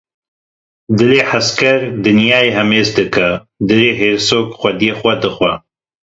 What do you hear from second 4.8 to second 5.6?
xwe dixwe.